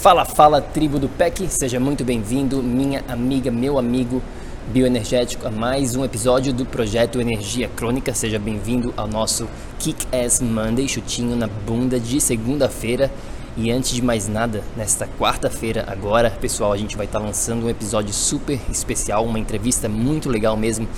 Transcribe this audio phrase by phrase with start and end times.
[0.00, 4.22] Fala, fala, tribo do PEC, seja muito bem-vindo, minha amiga, meu amigo
[4.68, 8.14] bioenergético, a mais um episódio do projeto Energia Crônica.
[8.14, 9.48] Seja bem-vindo ao nosso
[9.80, 13.10] Kick Ass Monday, chutinho na bunda de segunda-feira.
[13.56, 17.68] E antes de mais nada, nesta quarta-feira, agora, pessoal, a gente vai estar lançando um
[17.68, 20.88] episódio super especial, uma entrevista muito legal mesmo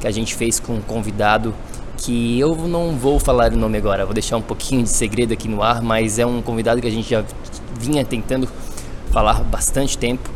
[0.00, 1.54] que a gente fez com um convidado
[1.98, 5.48] que eu não vou falar o nome agora, vou deixar um pouquinho de segredo aqui
[5.48, 7.24] no ar, mas é um convidado que a gente já
[7.78, 8.48] vinha tentando
[9.10, 10.30] falar bastante tempo,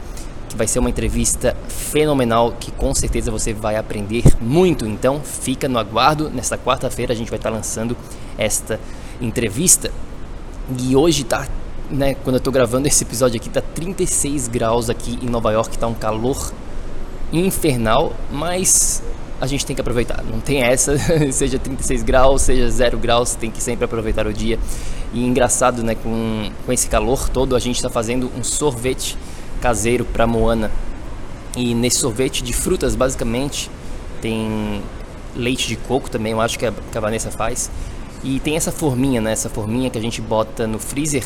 [0.48, 4.86] que vai ser uma entrevista fenomenal que com certeza você vai aprender muito.
[4.86, 6.28] Então, fica no aguardo.
[6.28, 7.96] Nesta quarta-feira a gente vai estar lançando
[8.36, 8.78] esta
[9.20, 9.90] entrevista.
[10.78, 11.46] E hoje tá,
[11.90, 15.78] né, quando eu tô gravando esse episódio aqui, tá 36 graus aqui em Nova York,
[15.78, 16.52] tá um calor
[17.33, 19.02] infernal, mas
[19.42, 20.23] a gente tem que aproveitar.
[20.23, 20.97] Não tem essa,
[21.33, 24.57] seja 36 graus, seja 0 graus, tem que sempre aproveitar o dia.
[25.13, 29.19] E engraçado, né, com, com esse calor todo, a gente está fazendo um sorvete
[29.61, 30.70] caseiro para Moana.
[31.57, 33.69] E nesse sorvete de frutas, basicamente,
[34.20, 34.81] tem
[35.35, 37.69] leite de coco também, eu acho que a, que a Vanessa faz.
[38.23, 41.25] E tem essa forminha, né, essa forminha que a gente bota no freezer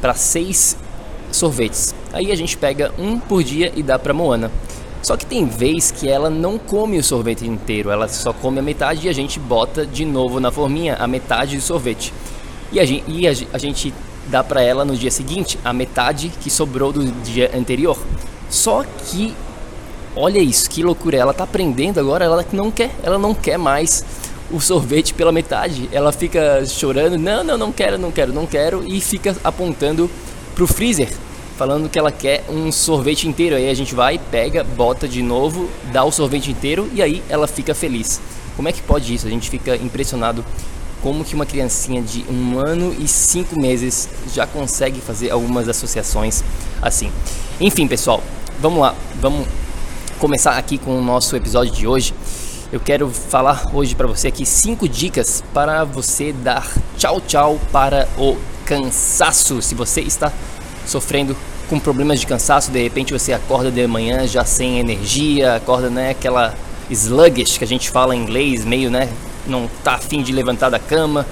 [0.00, 0.78] para seis
[1.30, 1.94] sorvetes.
[2.10, 4.50] Aí a gente pega um por dia e dá para Moana.
[5.04, 8.62] Só que tem vez que ela não come o sorvete inteiro, ela só come a
[8.62, 12.10] metade e a gente bota de novo na forminha a metade do sorvete.
[12.72, 13.92] E a gente, e a, a gente
[14.28, 17.98] dá para ela no dia seguinte a metade que sobrou do dia anterior.
[18.48, 19.34] Só que
[20.16, 24.02] olha isso, que loucura, ela tá aprendendo agora, ela não quer, ela não quer mais
[24.50, 25.86] o sorvete pela metade.
[25.92, 30.10] Ela fica chorando, não, não, não quero, não quero, não quero e fica apontando
[30.54, 31.10] pro freezer
[31.56, 33.56] falando que ela quer um sorvete inteiro.
[33.56, 37.46] Aí a gente vai, pega, bota de novo, dá o sorvete inteiro e aí ela
[37.46, 38.20] fica feliz.
[38.56, 39.26] Como é que pode isso?
[39.26, 40.44] A gente fica impressionado
[41.02, 46.42] como que uma criancinha de um ano e cinco meses já consegue fazer algumas associações
[46.80, 47.12] assim.
[47.60, 48.22] Enfim, pessoal,
[48.58, 49.46] vamos lá, vamos
[50.18, 52.14] começar aqui com o nosso episódio de hoje.
[52.72, 56.66] Eu quero falar hoje para você aqui cinco dicas para você dar
[56.96, 59.60] tchau tchau para o cansaço.
[59.60, 60.32] Se você está
[60.86, 61.36] sofrendo
[61.68, 66.10] com problemas de cansaço, de repente você acorda de manhã já sem energia, acorda né,
[66.10, 66.54] aquela
[66.90, 69.08] sluggish que a gente fala em inglês, meio né,
[69.46, 71.26] não tá afim de levantar da cama,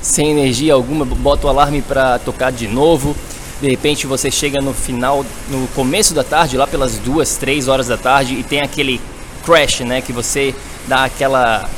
[0.00, 3.16] sem energia alguma, bota o alarme para tocar de novo.
[3.60, 7.86] De repente você chega no final, no começo da tarde, lá pelas duas, três horas
[7.86, 9.00] da tarde e tem aquele
[9.44, 10.54] crash, né, que você
[10.86, 11.68] dá aquela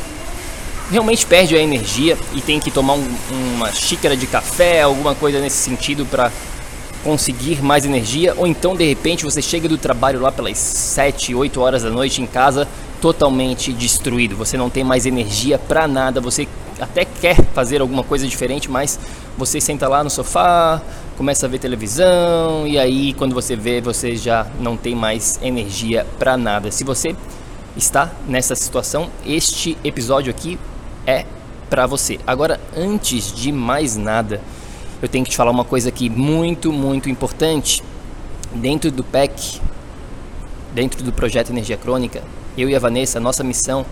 [0.91, 3.09] realmente perde a energia e tem que tomar um,
[3.57, 6.31] uma xícara de café, alguma coisa nesse sentido para
[7.07, 11.61] conseguir mais energia, ou então de repente você chega do trabalho lá pelas 7, 8
[11.61, 12.67] horas da noite em casa
[13.01, 14.35] totalmente destruído.
[14.35, 16.49] Você não tem mais energia para nada, você
[16.81, 18.99] até quer fazer alguma coisa diferente, mas
[19.39, 20.83] você senta lá no sofá,
[21.17, 26.05] começa a ver televisão e aí quando você vê, você já não tem mais energia
[26.19, 26.73] para nada.
[26.73, 27.15] Se você
[27.77, 30.59] está nessa situação, este episódio aqui
[31.07, 31.25] é
[31.71, 32.19] para você.
[32.27, 34.41] Agora, antes de mais nada,
[35.01, 37.83] eu tenho que te falar uma coisa aqui muito, muito importante.
[38.55, 39.61] Dentro do PEC,
[40.75, 42.23] dentro do projeto Energia Crônica,
[42.57, 43.85] eu e a Vanessa, nossa missão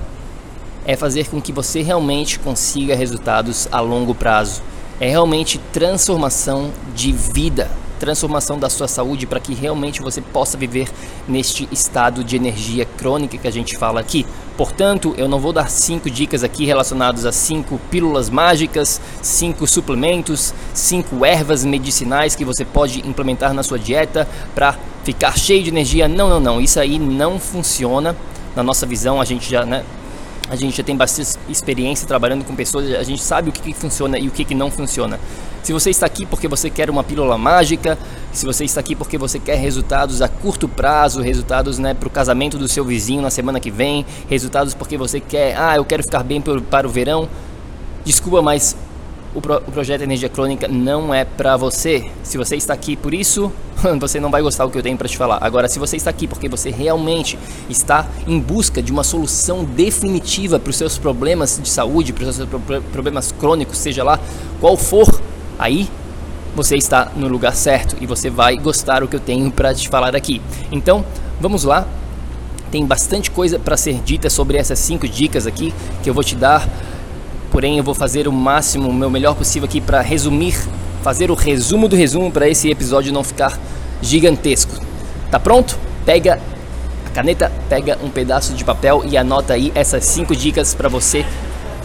[0.86, 4.62] é fazer com que você realmente consiga resultados a longo prazo.
[5.00, 10.88] É realmente transformação de vida, transformação da sua saúde para que realmente você possa viver
[11.26, 14.26] neste estado de energia crônica que a gente fala aqui.
[14.56, 20.54] Portanto, eu não vou dar cinco dicas aqui relacionadas a cinco pílulas mágicas, cinco suplementos,
[20.72, 26.06] cinco ervas medicinais que você pode implementar na sua dieta para ficar cheio de energia.
[26.06, 26.60] Não, não, não.
[26.60, 28.16] Isso aí não funciona.
[28.54, 29.84] Na nossa visão, a gente já, né,
[30.48, 33.74] a gente já tem bastante experiência trabalhando com pessoas, a gente sabe o que, que
[33.74, 35.18] funciona e o que, que não funciona.
[35.62, 37.96] Se você está aqui porque você quer uma pílula mágica,
[38.32, 42.10] se você está aqui porque você quer resultados a curto prazo, resultados né, para o
[42.10, 46.02] casamento do seu vizinho na semana que vem, resultados porque você quer, ah, eu quero
[46.02, 47.28] ficar bem para o verão,
[48.04, 48.76] desculpa, mas
[49.34, 52.10] o, pro, o projeto Energia Crônica não é para você.
[52.22, 53.52] Se você está aqui por isso,
[53.98, 55.38] você não vai gostar do que eu tenho para te falar.
[55.40, 57.38] Agora, se você está aqui porque você realmente
[57.68, 62.36] está em busca de uma solução definitiva para os seus problemas de saúde, para os
[62.36, 62.48] seus
[62.92, 64.20] problemas crônicos, seja lá
[64.60, 65.20] qual for,
[65.58, 65.88] aí
[66.54, 69.88] você está no lugar certo e você vai gostar do que eu tenho para te
[69.88, 70.40] falar aqui.
[70.70, 71.04] Então,
[71.40, 71.86] vamos lá.
[72.70, 75.72] Tem bastante coisa para ser dita sobre essas cinco dicas aqui
[76.02, 76.68] que eu vou te dar
[77.54, 80.56] porém eu vou fazer o máximo, o meu melhor possível aqui para resumir,
[81.04, 83.56] fazer o resumo do resumo para esse episódio não ficar
[84.02, 84.74] gigantesco.
[85.30, 85.78] Tá pronto?
[86.04, 86.40] Pega
[87.06, 91.24] a caneta, pega um pedaço de papel e anota aí essas cinco dicas para você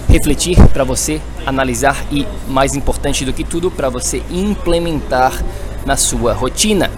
[0.09, 5.39] refletir, para você analisar e, mais importante do que tudo, para você implementar
[5.85, 6.89] na sua rotina.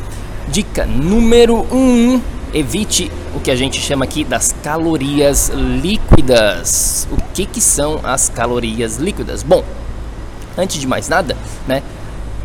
[0.48, 2.22] Dica número 1: um,
[2.54, 7.08] evite o que a gente chama aqui das calorias líquidas.
[7.12, 9.44] O que, que são as calorias líquidas?
[9.44, 9.64] Bom,
[10.58, 11.38] antes de mais nada,
[11.68, 11.82] né,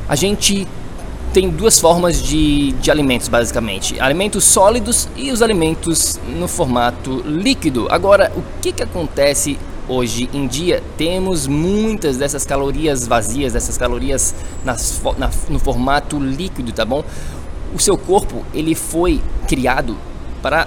[0.09, 0.67] a gente
[1.33, 7.89] tem duas formas de, de alimentos, basicamente: alimentos sólidos e os alimentos no formato líquido.
[7.91, 10.83] Agora, o que, que acontece hoje em dia?
[10.97, 17.05] Temos muitas dessas calorias vazias, dessas calorias nas, na, no formato líquido, tá bom?
[17.75, 19.97] O seu corpo ele foi criado
[20.43, 20.67] para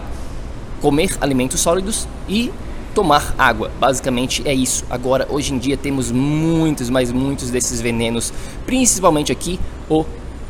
[0.81, 2.51] comer alimentos sólidos e
[2.93, 3.71] tomar água.
[3.79, 4.85] Basicamente é isso.
[4.89, 8.33] Agora, hoje em dia temos muitos, mas muitos desses venenos,
[8.65, 9.59] principalmente aqui
[9.89, 10.05] o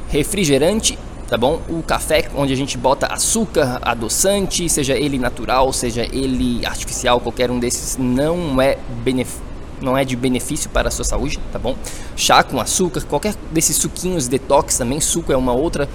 [0.09, 0.97] refrigerante,
[1.27, 1.61] tá bom?
[1.69, 7.51] O café onde a gente bota açúcar, adoçante, seja ele natural, seja ele artificial, qualquer
[7.51, 9.49] um desses não é benefício
[9.81, 11.73] não é de benefício para a sua saúde, tá bom?
[12.15, 15.87] Chá com açúcar, qualquer desses suquinhos detox também, suco é uma outra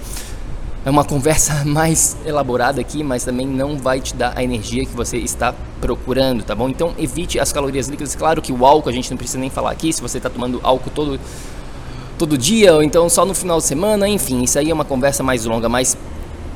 [0.85, 4.95] é uma conversa mais elaborada aqui, mas também não vai te dar a energia que
[4.95, 6.69] você está procurando, tá bom?
[6.69, 8.15] Então evite as calorias líquidas.
[8.15, 10.59] Claro que o álcool a gente não precisa nem falar aqui, se você está tomando
[10.63, 11.19] álcool todo
[12.17, 15.21] todo dia ou então só no final de semana, enfim, isso aí é uma conversa
[15.21, 15.97] mais longa, mas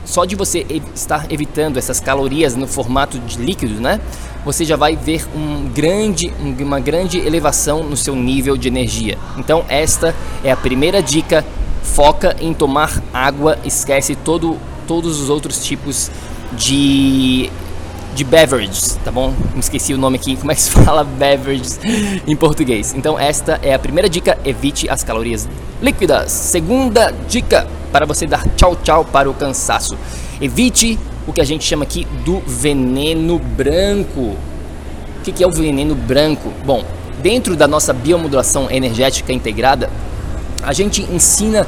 [0.05, 0.65] só de você
[0.95, 3.99] estar evitando essas calorias no formato de líquido, né?
[4.45, 9.17] Você já vai ver um grande, uma grande elevação no seu nível de energia.
[9.37, 11.45] Então esta é a primeira dica
[11.81, 16.11] foca em tomar água, esquece todo, todos os outros tipos
[16.53, 17.49] de
[18.13, 19.33] de beverages, tá bom?
[19.53, 21.79] Me esqueci o nome aqui, como é que se fala beverages
[22.27, 22.93] em português.
[22.93, 25.47] Então esta é a primeira dica, evite as calorias
[25.81, 26.31] líquidas.
[26.31, 29.97] Segunda dica para você dar tchau tchau para o cansaço.
[30.41, 30.97] Evite
[31.27, 34.35] o que a gente chama aqui do veneno branco.
[35.19, 36.51] O que é o veneno branco?
[36.65, 36.83] Bom,
[37.21, 39.89] dentro da nossa biomodulação energética integrada,
[40.63, 41.65] a gente ensina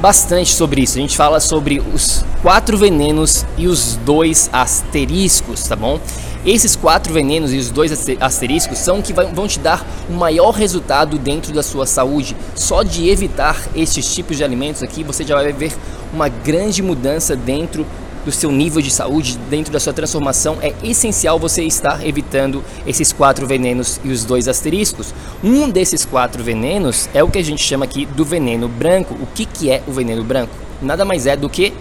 [0.00, 0.98] bastante sobre isso.
[0.98, 6.00] A gente fala sobre os quatro venenos e os dois asteriscos, tá bom?
[6.46, 11.18] Esses quatro venenos e os dois asteriscos são que vão te dar o maior resultado
[11.18, 12.36] dentro da sua saúde.
[12.54, 15.72] Só de evitar estes tipos de alimentos aqui, você já vai ver
[16.12, 17.84] uma grande mudança dentro
[18.28, 23.10] do seu nível de saúde, dentro da sua transformação, é essencial você estar evitando esses
[23.10, 25.14] quatro venenos e os dois asteriscos.
[25.42, 29.14] Um desses quatro venenos é o que a gente chama aqui do veneno branco.
[29.14, 30.52] O que, que é o veneno branco?
[30.82, 31.72] Nada mais é do que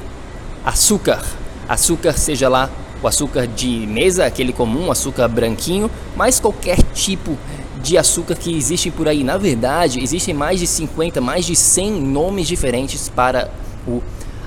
[0.64, 1.22] açúcar.
[1.68, 2.70] Açúcar, seja lá
[3.04, 7.38] o açúcar de mesa, aquele comum, açúcar branquinho, mas qualquer tipo
[7.84, 9.22] de açúcar que existe por aí.
[9.22, 13.52] Na verdade, existem mais de 50, mais de 100 nomes diferentes para
[13.86, 14.02] o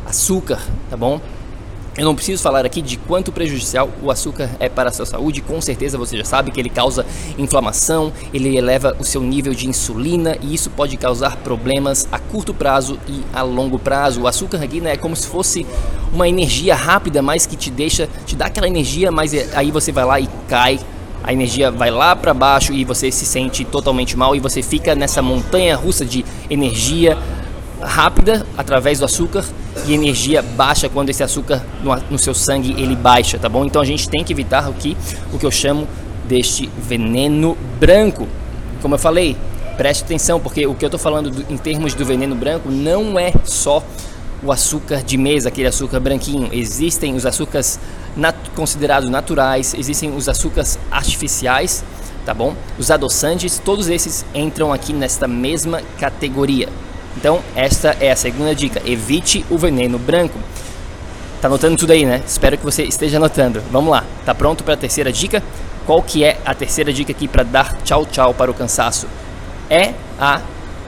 [0.07, 1.21] açúcar, tá bom?
[1.99, 5.41] Eu não preciso falar aqui de quanto prejudicial o açúcar é para a sua saúde,
[5.41, 7.05] com certeza você já sabe que ele causa
[7.37, 12.55] inflamação, ele eleva o seu nível de insulina e isso pode causar problemas a curto
[12.55, 14.23] prazo e a longo prazo.
[14.23, 15.67] O açúcar aqui né, é como se fosse
[16.13, 19.91] uma energia rápida, mas que te deixa, te dá aquela energia, mas é, aí você
[19.91, 20.79] vai lá e cai
[21.23, 24.95] a energia vai lá para baixo e você se sente totalmente mal e você fica
[24.95, 27.19] nessa montanha russa de energia
[27.83, 29.45] rápida através do açúcar
[29.87, 33.65] e energia baixa quando esse açúcar no, no, seu sangue ele baixa, tá bom?
[33.65, 34.97] Então a gente tem que evitar o que
[35.33, 35.87] o que eu chamo
[36.29, 38.29] deste veneno branco.
[38.83, 39.37] Como eu falei,
[39.77, 43.19] preste atenção porque o que eu estou falando do, em termos do veneno branco não
[43.19, 43.83] é só
[44.43, 46.49] o açúcar de mesa, aquele açúcar branquinho.
[46.53, 47.79] Existem os açúcares
[48.17, 51.85] nat considerados naturais, existem os açúcares artificiais,
[52.25, 52.55] tá bom?
[52.79, 56.69] Os adoçantes, todos esses entram aqui nesta mesma categoria.
[57.21, 58.81] Então, esta é a segunda dica.
[58.83, 60.39] Evite o veneno branco.
[61.39, 62.23] Tá anotando tudo aí, né?
[62.27, 63.63] Espero que você esteja anotando.
[63.71, 64.05] Vamos lá.
[64.25, 65.43] Tá pronto para a terceira dica?
[65.85, 69.07] Qual que é a terceira dica aqui para dar tchau tchau para o cansaço?
[69.69, 70.41] É a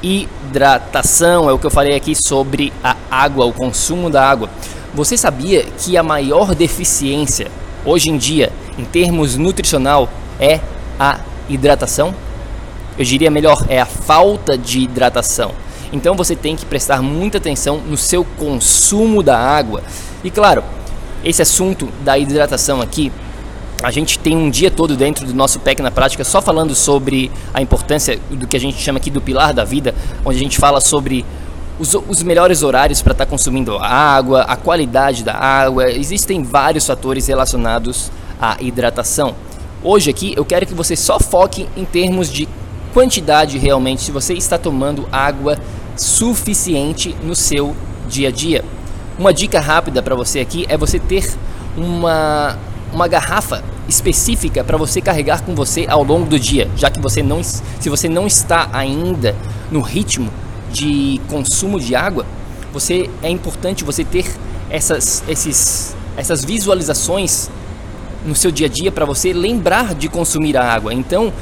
[0.02, 1.50] hidratação.
[1.50, 4.48] É o que eu falei aqui sobre a água, o consumo da água.
[4.94, 7.50] Você sabia que a maior deficiência
[7.84, 10.08] hoje em dia, em termos nutricional,
[10.40, 10.60] é
[10.98, 12.14] a hidratação?
[12.98, 15.52] Eu diria melhor, é a falta de hidratação.
[15.92, 19.82] Então você tem que prestar muita atenção no seu consumo da água.
[20.24, 20.64] E claro,
[21.22, 23.12] esse assunto da hidratação aqui,
[23.82, 27.30] a gente tem um dia todo dentro do nosso PEC na prática só falando sobre
[27.52, 29.94] a importância do que a gente chama aqui do pilar da vida,
[30.24, 31.24] onde a gente fala sobre
[31.78, 36.86] os, os melhores horários para estar tá consumindo água, a qualidade da água, existem vários
[36.86, 39.34] fatores relacionados à hidratação.
[39.82, 42.48] Hoje aqui eu quero que você só foque em termos de
[42.94, 45.58] quantidade realmente, se você está tomando água
[45.96, 47.74] suficiente no seu
[48.08, 48.64] dia a dia.
[49.18, 51.36] Uma dica rápida para você aqui é você ter
[51.76, 52.58] uma,
[52.92, 57.22] uma garrafa específica para você carregar com você ao longo do dia, já que você
[57.22, 59.34] não, se você não está ainda
[59.70, 60.30] no ritmo
[60.70, 62.24] de consumo de água,
[62.72, 64.24] você é importante você ter
[64.70, 67.50] essas, esses, essas visualizações
[68.24, 70.94] no seu dia a dia para você lembrar de consumir a água.
[70.94, 71.32] Então,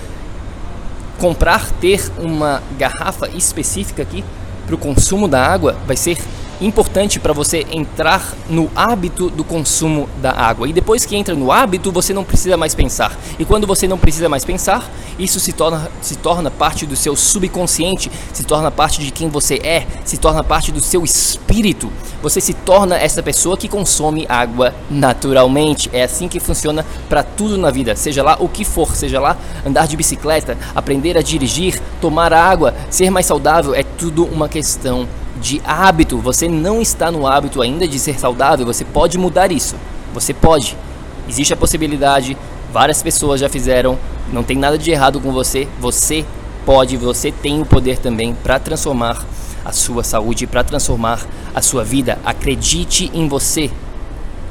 [1.19, 4.25] comprar, ter uma garrafa específica aqui
[4.71, 6.17] para o consumo da água vai ser
[6.61, 10.69] importante para você entrar no hábito do consumo da água.
[10.69, 13.19] E depois que entra no hábito, você não precisa mais pensar.
[13.39, 17.17] E quando você não precisa mais pensar, isso se torna, se torna parte do seu
[17.17, 21.91] subconsciente, se torna parte de quem você é, se torna parte do seu espírito.
[22.23, 25.89] Você se torna essa pessoa que consome água naturalmente.
[25.93, 29.37] É assim que funciona para tudo na vida, seja lá o que for, seja lá
[29.65, 35.09] andar de bicicleta, aprender a dirigir, tomar água, ser mais saudável, é tudo uma questão
[35.41, 36.19] de hábito.
[36.19, 39.77] Você não está no hábito ainda de ser saudável, você pode mudar isso.
[40.13, 40.77] Você pode.
[41.29, 42.37] Existe a possibilidade,
[42.73, 43.99] várias pessoas já fizeram,
[44.33, 45.69] não tem nada de errado com você.
[45.81, 46.25] Você
[46.67, 49.25] pode, você tem o poder também para transformar
[49.65, 52.19] a sua saúde, para transformar a sua vida.
[52.25, 53.71] Acredite em você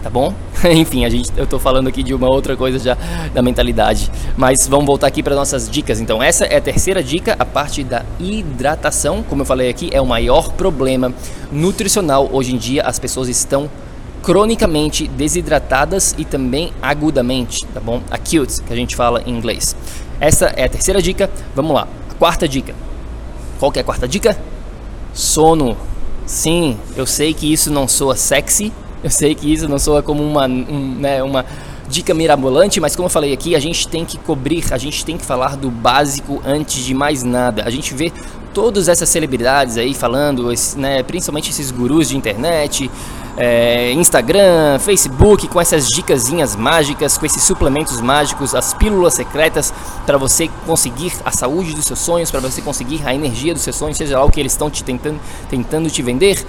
[0.01, 0.34] tá bom?
[0.72, 2.98] Enfim, a gente, eu tô falando aqui de uma outra coisa já
[3.34, 6.00] da mentalidade, mas vamos voltar aqui para nossas dicas.
[6.00, 9.24] Então, essa é a terceira dica, a parte da hidratação.
[9.24, 11.13] Como eu falei aqui, é o maior problema
[11.51, 12.84] nutricional hoje em dia.
[12.84, 13.70] As pessoas estão
[14.22, 18.01] cronicamente desidratadas e também agudamente, tá bom?
[18.12, 19.75] Acute, que a gente fala em inglês.
[20.20, 21.29] Essa é a terceira dica.
[21.56, 21.88] Vamos lá.
[22.12, 22.75] A quarta dica.
[23.60, 24.38] Qual que é a quarta dica?
[25.13, 25.77] Sono.
[26.25, 28.72] Sim, eu sei que isso não soa sexy,
[29.03, 31.46] eu sei que isso não soa como uma, um, né, uma
[31.88, 35.18] dica mirabolante, mas como eu falei aqui, a gente tem que cobrir, a gente tem
[35.18, 37.63] que falar do básico antes de mais nada.
[37.63, 38.12] A gente vê
[38.53, 42.89] todas essas celebridades aí falando, né, principalmente esses gurus de internet,
[43.38, 49.74] é, Instagram, Facebook, com essas dicasinhas mágicas, com esses suplementos mágicos, as pílulas secretas
[50.06, 53.75] para você conseguir a saúde dos seus sonhos, para você conseguir a energia dos seus
[53.75, 56.46] sonhos, seja lá o que eles estão te tentando, tentando te vender,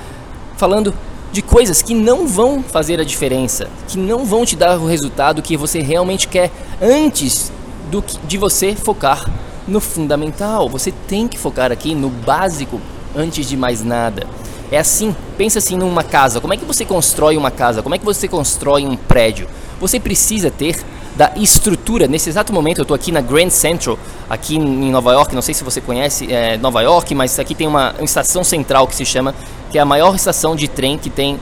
[0.56, 0.92] falando
[1.32, 5.42] de coisas que não vão fazer a diferença, que não vão te dar o resultado
[5.42, 7.52] que você realmente quer antes
[7.90, 9.30] do que, de você focar
[9.66, 10.68] no fundamental.
[10.68, 12.80] Você tem que focar aqui no básico
[13.14, 14.26] antes de mais nada.
[14.72, 16.40] É assim, pensa assim numa casa.
[16.40, 17.82] Como é que você constrói uma casa?
[17.82, 19.48] Como é que você constrói um prédio?
[19.80, 20.76] Você precisa ter
[21.20, 22.08] da estrutura.
[22.08, 23.98] Nesse exato momento eu estou aqui na Grand Central,
[24.28, 25.34] aqui em Nova York.
[25.34, 28.86] Não sei se você conhece é, Nova York, mas aqui tem uma, uma estação central
[28.86, 29.34] que se chama
[29.70, 31.38] que é a maior estação de trem que tem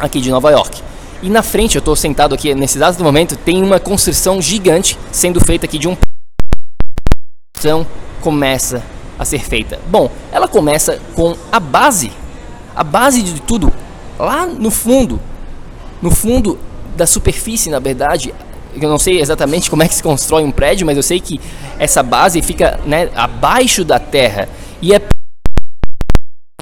[0.00, 0.82] aqui de Nova York.
[1.22, 5.40] E na frente, eu estou sentado aqui nesse exato momento, tem uma construção gigante sendo
[5.40, 5.96] feita aqui de um
[7.56, 7.86] então
[8.20, 8.82] começa
[9.16, 9.78] a ser feita.
[9.86, 12.10] Bom, ela começa com a base,
[12.74, 13.72] a base de tudo
[14.18, 15.20] lá no fundo,
[16.02, 16.58] no fundo
[16.96, 18.34] da superfície, na verdade.
[18.80, 21.40] Eu não sei exatamente como é que se constrói um prédio, mas eu sei que
[21.78, 24.48] essa base fica né, abaixo da terra
[24.82, 25.00] e é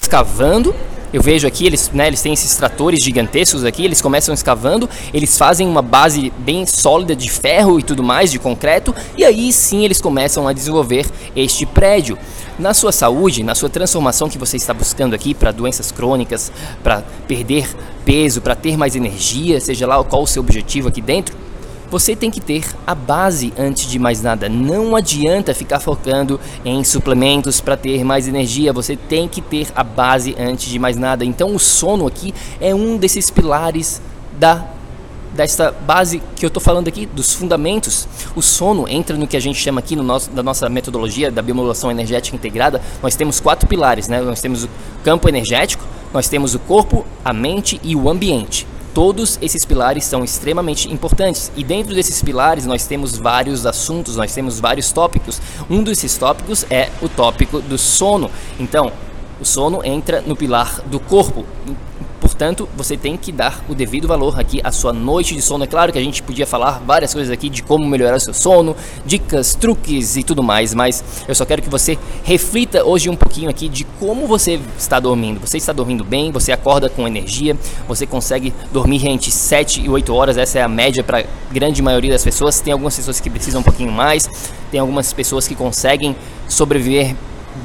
[0.01, 0.75] escavando.
[1.13, 5.39] Eu vejo aqui, eles, né, eles têm esses tratores gigantescos aqui, eles começam escavando, eles
[5.39, 9.85] fazem uma base bem sólida de ferro e tudo mais, de concreto, e aí sim
[9.85, 11.07] eles começam a desenvolver
[11.37, 12.19] este prédio.
[12.59, 16.51] Na sua saúde, na sua transformação que você está buscando aqui para doenças crônicas,
[16.83, 17.69] para perder
[18.05, 21.37] peso, para ter mais energia, seja lá qual o seu objetivo aqui dentro,
[21.91, 24.49] você tem que ter a base antes de mais nada.
[24.49, 28.73] Não adianta ficar focando em suplementos para ter mais energia.
[28.73, 31.25] Você tem que ter a base antes de mais nada.
[31.25, 34.01] Então, o sono aqui é um desses pilares
[34.39, 34.67] da
[35.35, 38.07] desta base que eu estou falando aqui, dos fundamentos.
[38.37, 41.43] O sono entra no que a gente chama aqui no nosso, da nossa metodologia da
[41.43, 42.81] biomodulação energética integrada.
[43.03, 44.21] Nós temos quatro pilares, né?
[44.21, 44.69] Nós temos o
[45.03, 48.67] campo energético, nós temos o corpo, a mente e o ambiente.
[48.95, 54.33] Todos esses pilares são extremamente importantes e dentro desses pilares nós temos vários assuntos, nós
[54.33, 55.43] temos vários tópicos.
[55.69, 58.31] Um desses tópicos é o tópico do sono.
[58.59, 58.93] Então,
[59.41, 61.45] o sono entra no pilar do corpo.
[62.25, 65.65] Portanto, você tem que dar o devido valor aqui à sua noite de sono.
[65.65, 68.33] É claro que a gente podia falar várias coisas aqui de como melhorar o seu
[68.33, 73.15] sono, dicas, truques e tudo mais, mas eu só quero que você reflita hoje um
[73.15, 75.39] pouquinho aqui de como você está dormindo.
[75.39, 76.33] Você está dormindo bem?
[76.33, 77.59] Você acorda com energia?
[77.87, 80.39] Você consegue dormir entre 7 e 8 horas?
[80.39, 82.59] Essa é a média para a grande maioria das pessoas.
[82.59, 84.27] Tem algumas pessoas que precisam um pouquinho mais,
[84.71, 86.17] tem algumas pessoas que conseguem
[86.49, 87.15] sobreviver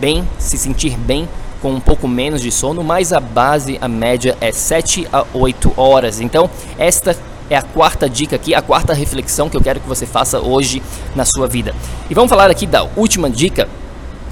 [0.01, 1.29] bem, se sentir bem
[1.61, 5.73] com um pouco menos de sono, mas a base, a média é 7 a 8
[5.77, 6.21] horas.
[6.21, 7.15] Então, esta
[7.49, 10.81] é a quarta dica aqui, a quarta reflexão que eu quero que você faça hoje
[11.15, 11.73] na sua vida.
[12.09, 13.67] E vamos falar aqui da última dica,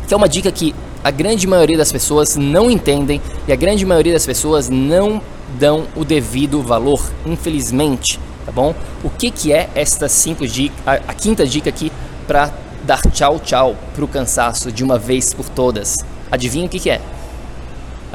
[0.07, 3.85] que é uma dica que a grande maioria das pessoas não entendem e a grande
[3.85, 5.21] maioria das pessoas não
[5.59, 8.75] dão o devido valor, infelizmente, tá bom?
[9.03, 11.91] O que que é esta cinco dica, a, a quinta dica aqui
[12.27, 12.51] para
[12.83, 15.97] dar tchau tchau para o cansaço de uma vez por todas?
[16.29, 17.01] Adivinha o que que é?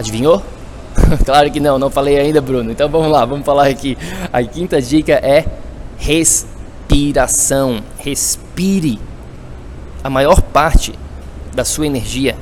[0.02, 0.42] Adivinhou?
[1.24, 2.72] claro que não, não falei ainda, Bruno.
[2.72, 3.96] Então vamos lá, vamos falar aqui.
[4.32, 5.44] A quinta dica é
[5.96, 7.80] respiração.
[7.98, 8.98] Respire.
[10.02, 10.92] A maior parte
[11.54, 12.36] da sua energia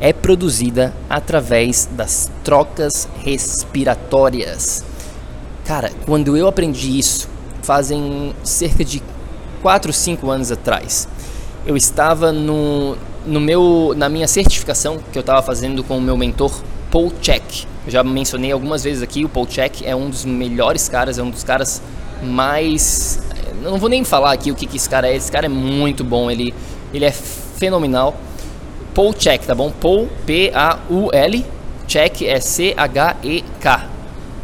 [0.00, 4.84] é produzida através das trocas respiratórias.
[5.64, 7.28] Cara, quando eu aprendi isso,
[7.62, 9.00] fazem cerca de
[9.62, 11.06] 4, 5 anos atrás,
[11.64, 16.16] eu estava no, no meu, na minha certificação que eu estava fazendo com o meu
[16.16, 16.52] mentor
[16.94, 17.64] Paul Check.
[17.84, 21.22] Eu já mencionei algumas vezes aqui, o Paul Check é um dos melhores caras, é
[21.24, 21.82] um dos caras
[22.22, 23.20] mais.
[23.60, 26.04] Não vou nem falar aqui o que, que esse cara é, esse cara é muito
[26.04, 26.54] bom, ele,
[26.92, 28.14] ele é fenomenal.
[28.94, 29.72] Paul Check, tá bom?
[29.72, 31.44] Paul, P-A-U-L,
[31.88, 33.93] Check é C-H-E-K.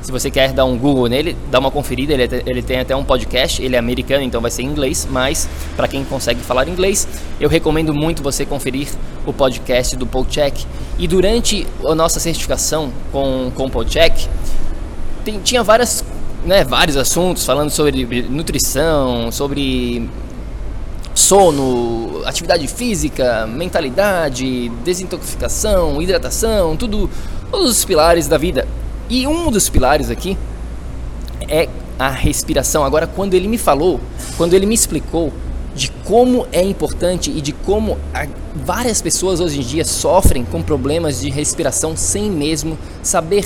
[0.03, 2.15] Se você quer dar um Google nele, dá uma conferida.
[2.15, 3.63] Ele, é ele tem até um podcast.
[3.63, 5.07] Ele é americano, então vai ser em inglês.
[5.11, 7.07] Mas para quem consegue falar inglês,
[7.39, 8.89] eu recomendo muito você conferir
[9.27, 10.67] o podcast do Podcheck.
[10.99, 13.85] E durante a nossa certificação com, com o
[15.25, 16.05] tem, tinha várias,
[16.45, 20.09] né, vários assuntos falando sobre nutrição, sobre
[21.15, 27.11] sono, atividade física, mentalidade, desintoxicação, hidratação, tudo,
[27.51, 28.67] todos os pilares da vida.
[29.11, 30.39] E um dos pilares aqui
[31.49, 31.69] é
[31.99, 32.85] a respiração.
[32.85, 34.01] Agora, quando ele me falou,
[34.37, 35.33] quando ele me explicou
[35.75, 37.99] de como é importante e de como
[38.55, 43.45] várias pessoas hoje em dia sofrem com problemas de respiração sem mesmo saber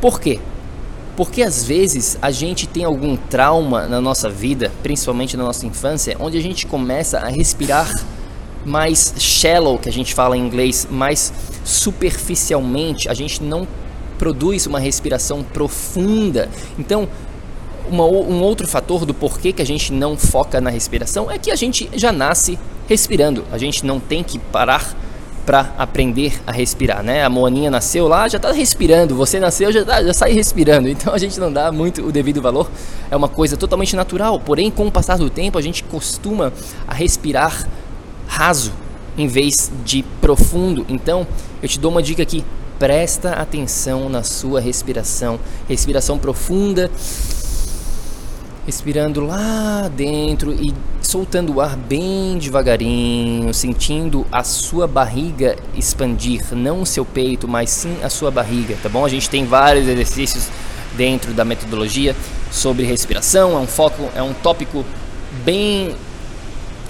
[0.00, 0.40] por quê.
[1.16, 6.16] Porque às vezes a gente tem algum trauma na nossa vida, principalmente na nossa infância,
[6.18, 7.92] onde a gente começa a respirar
[8.64, 11.32] mais shallow, que a gente fala em inglês, mais
[11.64, 13.66] superficialmente, a gente não
[14.18, 16.48] produz uma respiração profunda.
[16.78, 17.08] Então,
[17.88, 21.50] uma, um outro fator do porquê que a gente não foca na respiração é que
[21.50, 23.44] a gente já nasce respirando.
[23.50, 24.94] A gente não tem que parar
[25.46, 27.24] para aprender a respirar, né?
[27.24, 29.14] A Moaninha nasceu lá, já está respirando.
[29.14, 30.88] Você nasceu, já, tá, já sai respirando.
[30.98, 32.70] Então a gente não dá muito o devido valor.
[33.10, 34.38] É uma coisa totalmente natural.
[34.40, 36.52] Porém, com o passar do tempo, a gente costuma
[36.86, 37.66] a respirar
[38.26, 38.72] raso
[39.16, 40.84] em vez de profundo.
[40.88, 41.26] Então,
[41.62, 42.44] eu te dou uma dica aqui
[42.78, 45.38] presta atenção na sua respiração.
[45.68, 46.90] Respiração profunda,
[48.64, 56.82] respirando lá dentro e soltando o ar bem devagarinho, sentindo a sua barriga expandir, não
[56.82, 59.04] o seu peito, mas sim a sua barriga, tá bom?
[59.06, 60.48] A gente tem vários exercícios
[60.96, 62.14] dentro da metodologia
[62.50, 64.84] sobre respiração, é um foco, é um tópico
[65.44, 65.94] bem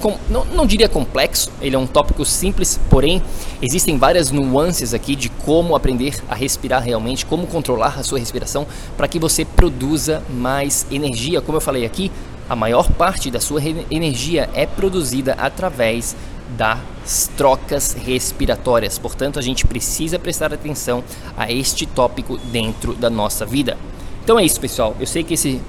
[0.00, 3.22] com, não, não diria complexo, ele é um tópico simples, porém
[3.60, 8.66] existem várias nuances aqui de como aprender a respirar realmente, como controlar a sua respiração
[8.98, 11.40] para que você produza mais energia.
[11.40, 12.12] Como eu falei aqui,
[12.50, 13.58] a maior parte da sua
[13.90, 16.14] energia é produzida através
[16.50, 18.98] das trocas respiratórias.
[18.98, 21.02] Portanto, a gente precisa prestar atenção
[21.34, 23.78] a este tópico dentro da nossa vida.
[24.22, 24.94] Então é isso, pessoal.
[25.00, 25.62] Eu sei que esse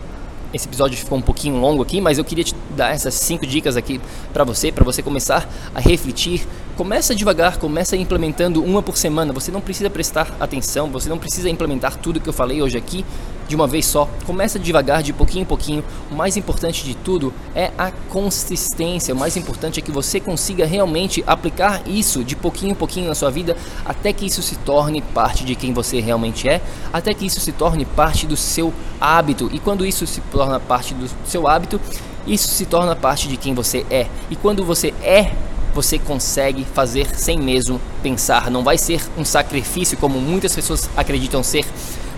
[0.54, 3.78] esse episódio ficou um pouquinho longo aqui, mas eu queria te dar essas cinco dicas
[3.78, 4.02] aqui
[4.34, 6.48] para você, para você começar a refletir
[6.80, 9.34] começa devagar, começa implementando uma por semana.
[9.34, 13.04] Você não precisa prestar atenção, você não precisa implementar tudo que eu falei hoje aqui
[13.50, 14.08] de uma vez só.
[14.26, 15.84] Começa devagar, de pouquinho em pouquinho.
[16.10, 19.14] O mais importante de tudo é a consistência.
[19.14, 23.16] O mais importante é que você consiga realmente aplicar isso de pouquinho em pouquinho na
[23.16, 26.62] sua vida até que isso se torne parte de quem você realmente é,
[26.94, 29.50] até que isso se torne parte do seu hábito.
[29.52, 31.78] E quando isso se torna parte do seu hábito,
[32.26, 34.08] isso se torna parte de quem você é.
[34.30, 35.34] E quando você é
[35.74, 38.50] você consegue fazer sem mesmo pensar.
[38.50, 41.66] Não vai ser um sacrifício como muitas pessoas acreditam ser.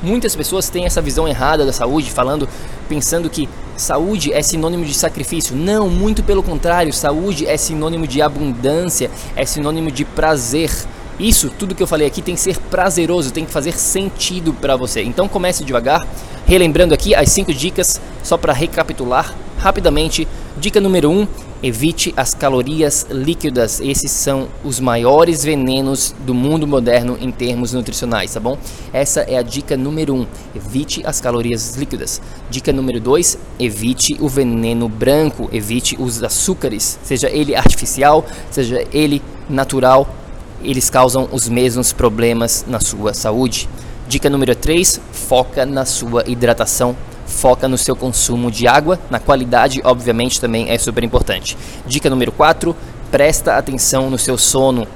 [0.02, 2.50] Muitas pessoas têm essa visão errada da saúde, falando,
[2.90, 5.56] pensando que saúde é sinônimo de sacrifício.
[5.56, 10.72] Não, muito pelo contrário, saúde é sinônimo de abundância, é sinônimo de prazer.
[11.20, 14.76] Isso, tudo que eu falei aqui tem que ser prazeroso, tem que fazer sentido para
[14.76, 15.04] você.
[15.04, 16.08] Então comece devagar,
[16.48, 20.28] relembrando aqui as cinco dicas, só para recapitular rapidamente.
[20.58, 21.28] Dica número 1: um,
[21.64, 23.80] Evite as calorias líquidas.
[23.80, 28.58] Esses são os maiores venenos do mundo moderno em termos nutricionais, tá bom?
[28.92, 30.22] Essa é a dica número 1.
[30.22, 30.28] Um.
[30.56, 32.20] Evite as calorias líquidas.
[32.50, 33.38] Dica número 2.
[33.60, 35.50] Evite o veneno branco.
[35.54, 40.16] Evite os açúcares, seja ele artificial, seja ele natural.
[40.64, 43.70] Eles causam os mesmos problemas na sua saúde.
[44.08, 45.00] Dica número 3.
[45.12, 46.98] Foca na sua hidratação
[47.32, 51.58] foca no seu consumo de água, na qualidade, obviamente, também é super importante.
[51.88, 52.76] Dica número 4:
[53.10, 54.88] presta atenção no seu sono.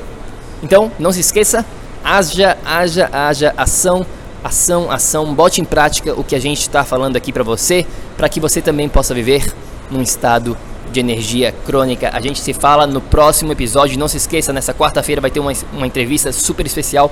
[0.62, 1.64] Então, não se esqueça,
[2.04, 4.04] haja, haja, haja ação,
[4.44, 5.34] ação, ação.
[5.34, 7.86] Bote em prática o que a gente está falando aqui para você,
[8.16, 9.52] para que você também possa viver
[9.90, 10.56] num estado
[10.92, 12.10] de energia crônica.
[12.12, 13.98] A gente se fala no próximo episódio.
[13.98, 17.10] Não se esqueça, nessa quarta-feira vai ter uma, uma entrevista super especial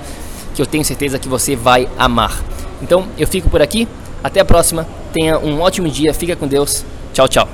[0.53, 2.41] que eu tenho certeza que você vai amar.
[2.81, 3.87] Então, eu fico por aqui.
[4.23, 4.85] Até a próxima.
[5.13, 6.13] Tenha um ótimo dia.
[6.13, 6.83] Fica com Deus.
[7.13, 7.47] Tchau, tchau.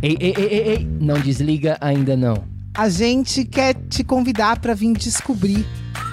[0.00, 0.88] Ei, ei, ei, ei, ei.
[1.00, 5.66] Não desliga ainda não a gente quer te convidar para vir descobrir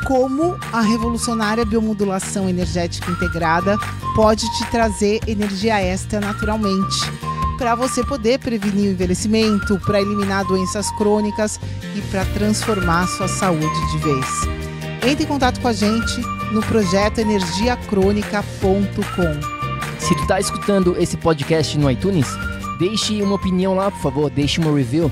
[0.06, 3.78] como a revolucionária biomodulação energética integrada
[4.16, 6.98] pode te trazer energia extra naturalmente,
[7.58, 11.58] para você poder prevenir o envelhecimento, para eliminar doenças crônicas
[11.96, 14.26] e para transformar sua saúde de vez.
[15.08, 16.20] Entre em contato com a gente
[16.52, 19.60] no projeto energiacrônica.com.
[20.00, 22.28] Se tu tá escutando esse podcast no iTunes,
[22.80, 25.12] deixe uma opinião lá, por favor, deixe uma review